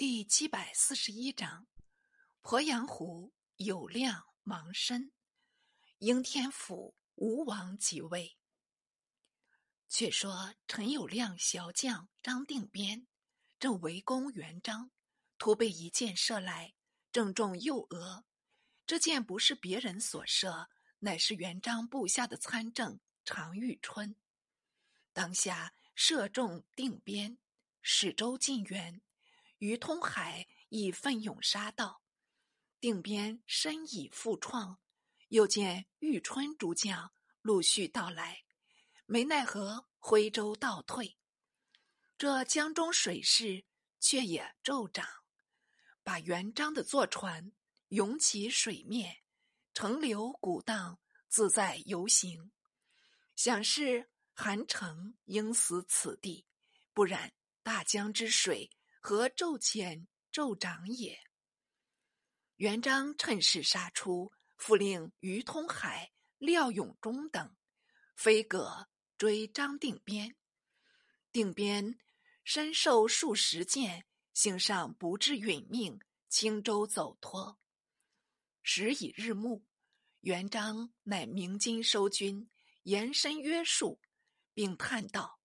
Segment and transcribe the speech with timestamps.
[0.00, 1.66] 第七百四十一章：
[2.42, 5.12] 鄱阳湖有亮芒深，
[5.98, 8.38] 应天府吴王即位。
[9.90, 13.06] 却说陈友谅小将张定边
[13.58, 14.90] 正围攻元璋，
[15.36, 16.72] 突被一箭射来，
[17.12, 18.24] 正中右额。
[18.86, 20.70] 这箭不是别人所射，
[21.00, 24.16] 乃是元璋部下的参政常遇春。
[25.12, 27.36] 当下射中定边，
[27.82, 29.02] 使周进援。
[29.60, 32.02] 于通海亦奋勇杀到，
[32.80, 34.80] 定边身已负创，
[35.28, 37.12] 又见玉春诸将
[37.42, 38.42] 陆续到来，
[39.04, 41.18] 没奈何徽州倒退。
[42.16, 43.66] 这江中水势
[43.98, 45.06] 却也骤涨，
[46.02, 47.52] 把元璋的坐船
[47.88, 49.18] 涌起水面，
[49.74, 52.50] 乘流鼓荡，自在游行。
[53.36, 56.46] 想是韩城应死此地，
[56.94, 57.30] 不然
[57.62, 58.70] 大江之水。
[59.02, 61.18] 何骤浅骤涨也？
[62.56, 67.56] 元璋趁势杀出，复令于通海、廖永忠等
[68.14, 70.36] 飞戈追张定边。
[71.32, 71.98] 定边
[72.44, 77.58] 身受数十箭，幸上不至殒命，轻舟走脱。
[78.62, 79.64] 时已日暮，
[80.20, 82.50] 元璋乃鸣金收军，
[82.82, 83.98] 严身约束，
[84.52, 85.40] 并叹道：“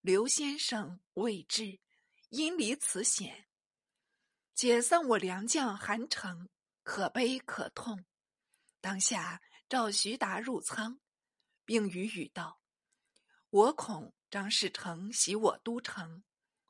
[0.00, 1.80] 刘先生未至。”
[2.30, 3.46] 因离此险，
[4.54, 6.50] 解散我良将韩城，
[6.82, 8.04] 可悲可痛。
[8.82, 11.00] 当下召徐达入仓，
[11.64, 12.60] 并与语道
[13.48, 16.22] ：“我恐张士诚袭我都城，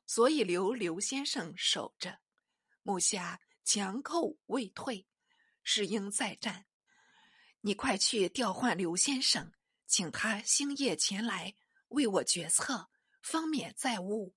[0.07, 2.21] 所以留刘先生守着。
[2.81, 5.05] 目下强寇未退，
[5.61, 6.67] 是应再战。
[7.59, 9.51] 你快去调换刘先生，
[9.85, 11.53] 请他星夜前来
[11.89, 12.89] 为我决策，
[13.21, 14.33] 方免再误。”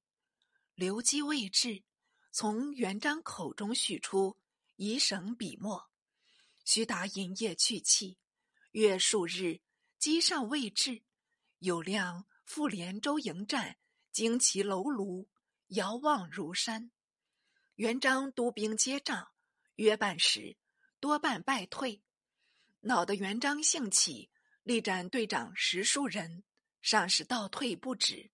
[0.75, 1.85] 刘基未至，
[2.31, 4.39] 从元璋口中叙出，
[4.77, 5.91] 以省笔墨。
[6.65, 8.17] 徐达营业去气，
[8.71, 9.61] 约数日，
[9.99, 11.03] 机上未至，
[11.59, 13.77] 有辆赴连州迎战，
[14.15, 15.29] 旌旗楼庐，
[15.69, 16.91] 遥望如山。
[17.75, 19.29] 元璋督兵接仗，
[19.75, 20.57] 约半时，
[21.01, 22.03] 多半败退，
[22.81, 24.31] 恼得元璋兴起，
[24.63, 26.45] 力斩队长十数人，
[26.81, 28.31] 尚是倒退不止。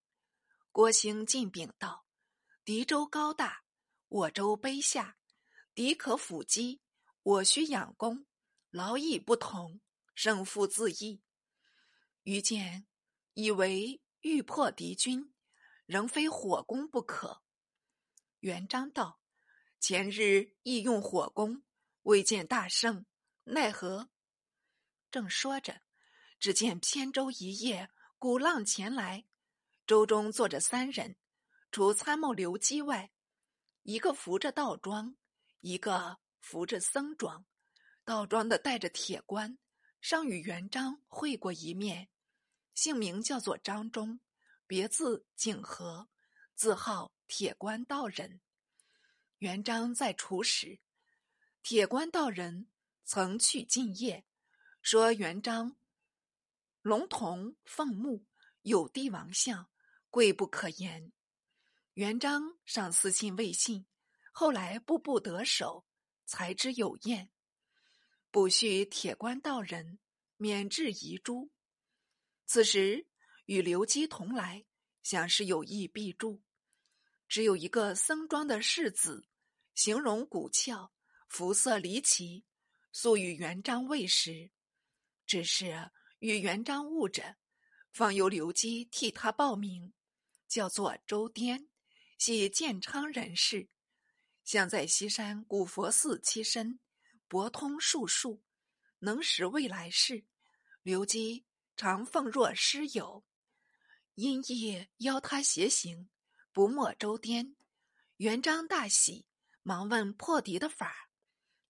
[0.71, 2.08] 郭兴进禀道。
[2.69, 3.65] 敌舟高大，
[4.09, 5.17] 我舟卑下，
[5.75, 6.83] 敌可伏击，
[7.23, 8.27] 我需养攻，
[8.69, 9.81] 劳逸不同，
[10.15, 11.23] 胜负自异。
[12.25, 12.87] 于见
[13.33, 15.33] 以为欲破敌军，
[15.87, 17.43] 仍非火攻不可。
[18.41, 19.19] 元璋道
[19.81, 21.63] ：“前日亦用火攻，
[22.03, 23.07] 未见大胜，
[23.45, 24.11] 奈何？”
[25.11, 25.81] 正说着，
[26.39, 29.25] 只见扁舟一叶，鼓浪前来，
[29.87, 31.17] 舟中坐着三人。
[31.71, 33.13] 除参谋刘基外，
[33.83, 35.17] 一个扶着道庄，
[35.61, 37.45] 一个扶着僧庄。
[38.05, 39.59] 道庄的带着铁冠，
[40.01, 42.09] 上与元璋会过一面，
[42.75, 44.19] 姓名叫做张忠，
[44.67, 46.09] 别字景和，
[46.55, 48.41] 字号铁冠道人。
[49.39, 50.81] 元璋在楚时，
[51.63, 52.69] 铁冠道人
[53.05, 54.25] 曾去进谒，
[54.81, 55.77] 说元璋
[56.81, 58.25] 龙瞳凤目，
[58.63, 59.69] 有帝王相，
[60.09, 61.13] 贵不可言。
[61.99, 63.85] 元璋上私信未信，
[64.31, 65.85] 后来步步得手，
[66.27, 67.33] 才知有验。
[68.31, 69.99] 补叙铁官道人
[70.37, 71.51] 免治遗珠。
[72.47, 73.09] 此时
[73.47, 74.65] 与刘基同来，
[75.03, 76.41] 想是有意避助。
[77.27, 79.27] 只有一个僧庄的世子，
[79.75, 80.93] 形容古俏，
[81.27, 82.45] 肤色离奇，
[82.93, 84.53] 素与元璋未识。
[85.27, 87.39] 只是与元璋误着，
[87.91, 89.93] 方由刘基替他报名，
[90.47, 91.69] 叫做周颠。
[92.19, 93.69] 系建昌人士，
[94.45, 96.81] 向在西山古佛寺栖身，
[97.29, 98.43] 博通术数，
[98.99, 100.27] 能识未来事。
[100.83, 101.47] 刘基
[101.77, 103.25] 常奉若师友，
[104.17, 106.11] 因夜邀他携行，
[106.53, 107.55] 不莫周颠。
[108.17, 109.25] 元璋大喜，
[109.63, 111.11] 忙问破敌的法。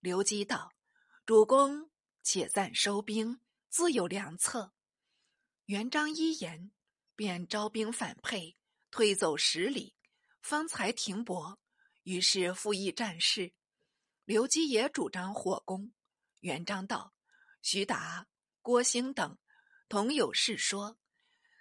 [0.01, 0.73] 刘基道
[1.27, 1.91] ：“主公
[2.23, 4.73] 且暂收兵，自有良策。”
[5.67, 6.73] 元璋一言，
[7.15, 8.57] 便招兵反沛，
[8.91, 9.98] 退走十里。
[10.41, 11.59] 方才停泊，
[12.05, 13.53] 于是复议战事。
[14.25, 15.93] 刘基也主张火攻。
[16.41, 17.15] 元璋道
[17.63, 18.29] ：“徐达、
[18.63, 19.39] 郭兴等
[19.89, 20.99] 同有事说，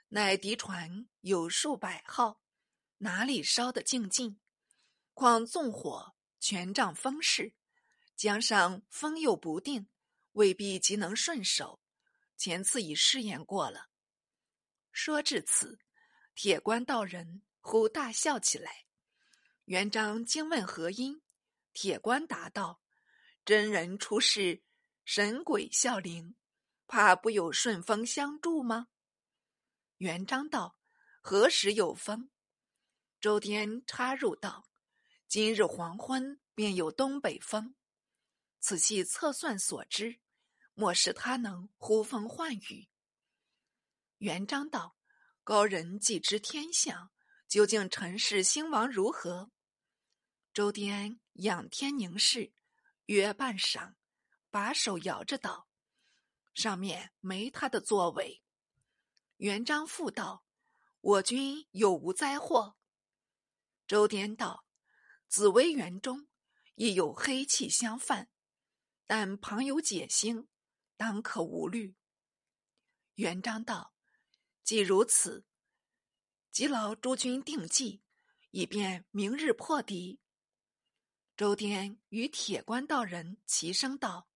[0.09, 2.41] 乃敌船有数百号，
[2.97, 4.39] 哪里烧得尽尽？
[5.13, 7.53] 况纵火，全仗风势，
[8.15, 9.89] 江上风又不定，
[10.33, 11.81] 未必即能顺手。
[12.37, 13.89] 前次已试验过了。”
[14.91, 15.79] 说至此，
[16.35, 17.41] 铁官道人。
[17.69, 18.85] 忽大笑起来，
[19.65, 21.21] 元璋惊问何因，
[21.73, 22.81] 铁官答道
[23.43, 24.63] ：“真人出世，
[25.03, 26.37] 神鬼效灵，
[26.87, 28.87] 怕不有顺风相助吗？”
[29.99, 30.79] 元璋道
[31.19, 32.29] ：“何时有风？”
[33.19, 34.69] 周天插入道
[35.27, 37.75] ：“今日黄昏便有东北风，
[38.61, 40.21] 此系测算所知，
[40.73, 42.87] 莫使他能呼风唤雨。”
[44.19, 44.95] 元璋道
[45.43, 47.11] ：“高人既知天象，
[47.47, 49.51] 究竟尘世兴亡如何？”
[50.53, 52.51] 周颠仰天凝视，
[53.05, 53.93] 约半晌，
[54.49, 55.67] 把手摇着道
[56.55, 58.41] ：“上面没他的作为。”
[59.37, 60.43] 元璋复道
[60.99, 62.75] ：“我军有无灾祸？”
[63.87, 64.65] 周颠道
[65.29, 66.27] ：“紫微垣中
[66.73, 68.29] 亦有黑气相犯，
[69.05, 70.47] 但旁有解星，
[70.95, 71.95] 当可无虑。”
[73.13, 73.93] 元璋道
[74.63, 75.45] ：“既如此，
[76.51, 78.01] 即劳诸君定计，
[78.51, 80.19] 以便明日破敌。”
[81.37, 84.27] 周颠与铁关道人齐声道：“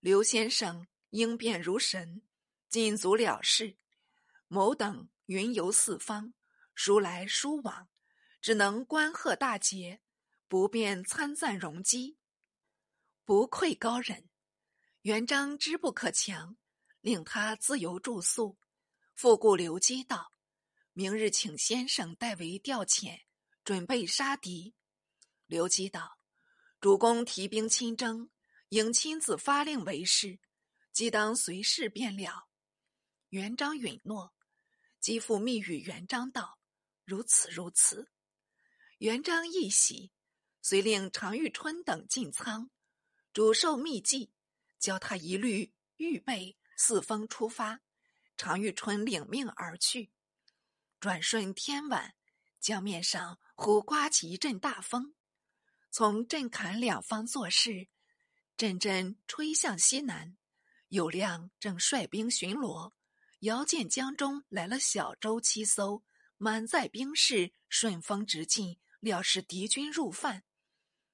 [0.00, 2.22] 刘先生应变如神，
[2.68, 3.78] 尽足了事。
[4.48, 6.34] 某等云游四方，
[6.74, 7.88] 疏来疏往，
[8.42, 10.02] 只能观贺大捷，
[10.46, 12.18] 不便参赞容机，
[13.24, 14.28] 不愧高人。
[15.02, 16.56] 元璋知不可强，
[17.00, 18.58] 令他自由住宿。
[19.14, 20.32] 复顾刘基道：
[20.98, 23.20] 明日请先生代为调遣，
[23.62, 24.74] 准备杀敌。
[25.44, 26.18] 刘基道。”
[26.80, 28.30] 主公提兵亲征，
[28.70, 30.38] 应亲自发令为是，
[30.92, 32.48] 即当随事便了。
[33.28, 34.34] 元璋允诺，
[34.98, 36.58] 即复密与元璋道
[37.04, 38.10] ：“如此如此。”
[38.96, 40.12] 元璋一喜，
[40.62, 42.70] 遂令常遇春等进仓，
[43.34, 44.32] 主授密计，
[44.78, 47.82] 教他一律预备四风出发。
[48.38, 50.10] 常遇春领命而去。
[50.98, 52.14] 转瞬天晚，
[52.58, 55.14] 江面上忽刮起一阵大风。
[55.90, 57.88] 从镇坎两方作事，
[58.56, 60.36] 阵阵吹向西南。
[60.88, 62.92] 有亮正率兵巡逻，
[63.40, 66.02] 遥见江中来了小舟七艘，
[66.38, 70.44] 满载兵士，顺风直进，料是敌军入犯。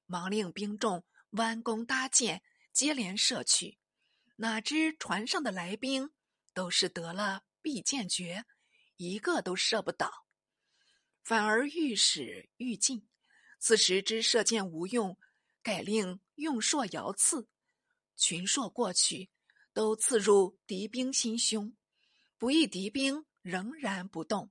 [0.06, 2.43] 忙令兵众弯弓搭箭，
[2.73, 3.79] 接连射去。
[4.37, 6.11] 哪知船上的来宾
[6.55, 8.44] 都是得了避箭诀，
[9.03, 10.27] 一个都射不倒，
[11.23, 13.09] 反而愈使愈进。
[13.59, 15.19] 此时知射箭无用，
[15.63, 17.49] 改令用槊遥刺，
[18.17, 19.31] 群槊过去，
[19.73, 21.77] 都刺入敌兵心胸。
[22.39, 24.51] 不意敌兵仍然不动，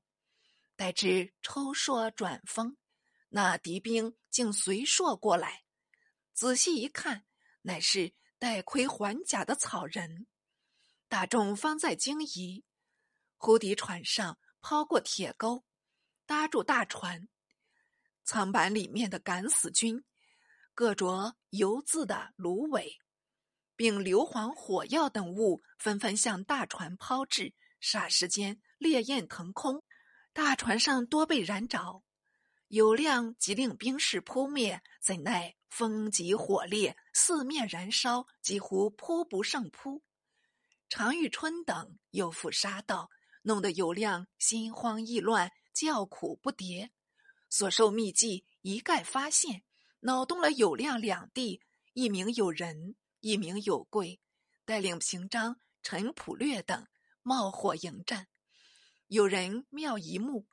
[0.75, 2.77] 待至抽槊转风，
[3.29, 5.63] 那敌兵竟随槊过来。
[6.33, 7.25] 仔细一看，
[7.63, 10.27] 乃是带盔环甲的草人。
[11.09, 12.63] 大众方在惊疑，
[13.43, 15.65] 忽敌船上抛过铁钩，
[16.27, 17.27] 搭住大船。
[18.23, 20.05] 舱板里面的敢死军，
[20.75, 22.99] 各着油渍的芦苇，
[23.75, 27.55] 并硫磺、火药等物，纷纷向大船抛掷。
[27.81, 29.81] 霎时间，烈焰腾空，
[30.33, 32.03] 大船上多被燃着。
[32.67, 40.03] 有亮即令兵士扑灭，怎奈风急火烈，四面燃烧，几乎扑不胜扑。
[40.89, 43.09] 常遇春等又赴杀到，
[43.43, 46.89] 弄得有亮心慌意乱，叫苦不迭。
[47.49, 49.63] 所受秘计一概发现，
[50.01, 51.61] 脑洞了有亮两地，
[51.93, 54.21] 一名有人，一名有贵，
[54.63, 56.87] 带领平章、陈普略等
[57.21, 58.27] 冒火迎战。
[59.07, 60.47] 有人妙一目，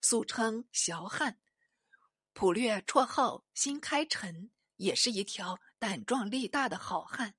[0.00, 1.40] 俗称小汉，
[2.32, 7.34] 普略绰号新开臣，也是一条胆壮力大的好汉。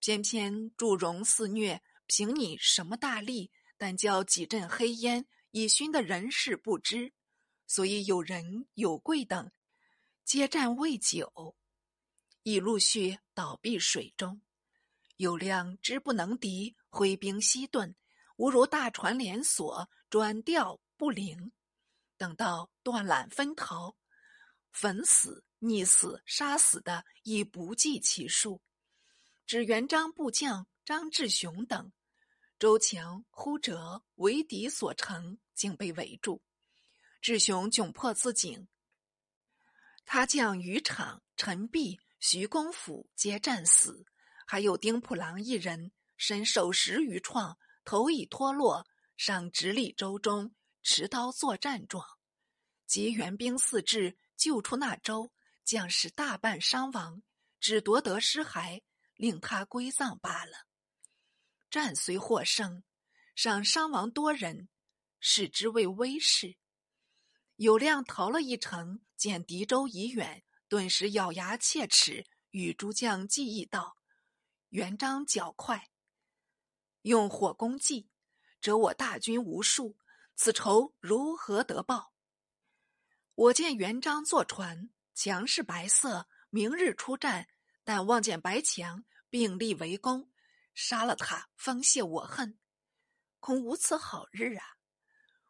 [0.00, 7.12] 偏偏祝融肆虐，凭你什么大力，但叫几阵黑烟已熏得人事不知。
[7.66, 9.50] 所以有人有贵等
[10.24, 11.56] 皆战未久，
[12.42, 14.42] 已陆续倒闭水中。
[15.16, 17.94] 有亮知不能敌，挥兵西遁，
[18.36, 21.52] 无如大船连锁，转调不灵。
[22.16, 23.96] 等到断缆分逃，
[24.72, 28.60] 焚死、溺死、杀死的已不计其数。
[29.46, 31.92] 指元璋部将张志雄等，
[32.58, 36.42] 周强、呼哲为敌所成，竟被围住。
[37.20, 38.68] 志雄窘迫自警，
[40.04, 44.06] 他将渔场陈璧、徐公甫皆战死，
[44.46, 52.06] 还有丁普郎一人身受十余创，头已脱落，尚直立舟中，持刀作战状。
[52.86, 55.32] 及援兵四至，救出那舟，
[55.64, 57.22] 将士大半伤亡，
[57.58, 58.82] 只夺得尸骸，
[59.16, 60.66] 令他归葬罢了。
[61.74, 62.84] 战虽获胜，
[63.34, 64.68] 尚伤亡多人，
[65.18, 66.56] 视之为威势。
[67.56, 73.96] 有亮逃了一程，见敌舟已远，顿时咬牙切齿，与诸将计议道
[74.70, 75.90] ：“元璋较快，
[77.02, 78.08] 用火攻计，
[78.60, 79.98] 折我大军无数，
[80.36, 82.12] 此仇如何得报？”
[83.34, 87.48] 我见元璋坐船，墙是白色，明日出战，
[87.82, 90.30] 但望见白墙并立围攻，
[90.74, 92.58] 杀了他，方泄我恨，
[93.40, 94.64] 恐无此好日啊！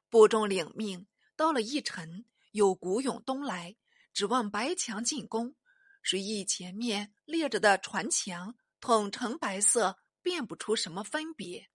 [0.08, 3.76] 部众领命，到了一晨，有鼓勇东来，
[4.12, 5.56] 指望白墙进攻。
[6.02, 11.70] 谁意前面列着的船墙统呈白色，辨不出什么分别，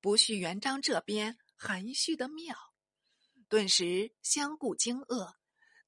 [0.00, 2.56] 不须元璋这边含蓄的妙，
[3.48, 5.34] 顿时相顾惊愕。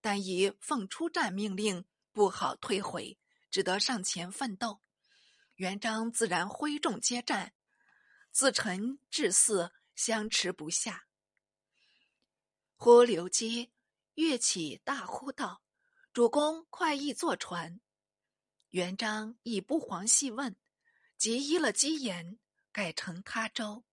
[0.01, 3.19] 但已奉出战命令，不好退回，
[3.51, 4.81] 只得上前奋斗。
[5.59, 7.53] 元璋自然挥众接战，
[8.31, 11.09] 自陈至泗相持不下。
[12.77, 13.73] 忽刘基
[14.15, 15.65] 跃起，大呼道
[16.15, 17.81] ：“主公快意坐船！”
[18.71, 20.57] 元璋亦不遑细问，
[21.17, 22.39] 即依了基言，
[22.71, 23.85] 改乘他舟。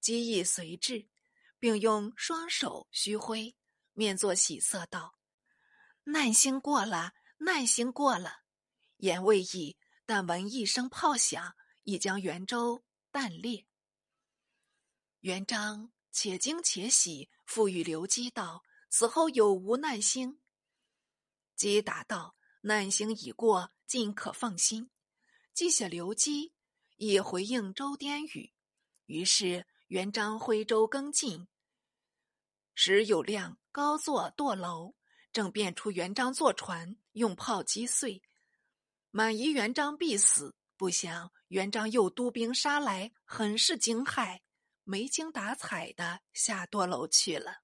[0.00, 1.08] 机亦随至，
[1.60, 3.56] 并用双手虚挥，
[3.92, 5.16] 面作喜色道。
[6.02, 8.40] 难星过了，难星过了。
[8.96, 9.78] 言未已，
[10.08, 13.66] 但闻一声炮响，已将圆舟弹裂。
[15.20, 20.40] 元璋且惊且喜，复与刘基道：“此后有无难星？”
[21.56, 24.90] 基答道：“难星已过，尽可放心。”
[25.52, 26.54] 记写刘基
[26.96, 28.54] 以回应周颠语。
[29.04, 31.46] 于是元璋挥舟更进，
[32.74, 34.94] 时有辆高座舵楼。
[35.30, 38.22] 正变出元璋坐船，用炮击碎，
[39.10, 40.54] 满疑元璋必死。
[40.76, 44.40] 不想元璋又督兵杀来，很是惊骇，
[44.84, 47.62] 没精打采的下舵楼去了。